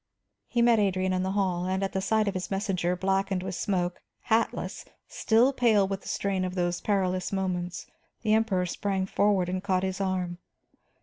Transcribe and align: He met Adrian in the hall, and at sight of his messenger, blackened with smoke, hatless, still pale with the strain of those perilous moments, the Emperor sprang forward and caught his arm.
He 0.47 0.63
met 0.63 0.79
Adrian 0.79 1.13
in 1.13 1.21
the 1.21 1.33
hall, 1.33 1.67
and 1.67 1.83
at 1.83 2.03
sight 2.03 2.27
of 2.27 2.33
his 2.33 2.49
messenger, 2.49 2.95
blackened 2.95 3.43
with 3.43 3.53
smoke, 3.53 4.01
hatless, 4.31 4.83
still 5.07 5.53
pale 5.53 5.87
with 5.87 6.01
the 6.01 6.07
strain 6.07 6.43
of 6.43 6.55
those 6.55 6.81
perilous 6.81 7.31
moments, 7.31 7.85
the 8.23 8.33
Emperor 8.33 8.65
sprang 8.65 9.05
forward 9.05 9.47
and 9.47 9.63
caught 9.63 9.83
his 9.83 10.01
arm. 10.01 10.39